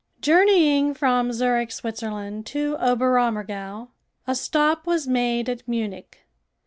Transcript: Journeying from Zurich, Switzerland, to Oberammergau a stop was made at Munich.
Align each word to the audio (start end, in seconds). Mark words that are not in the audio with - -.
Journeying 0.19 0.95
from 0.95 1.31
Zurich, 1.31 1.71
Switzerland, 1.71 2.47
to 2.47 2.75
Oberammergau 2.81 3.89
a 4.25 4.33
stop 4.33 4.87
was 4.87 5.05
made 5.07 5.47
at 5.47 5.67
Munich. 5.67 6.21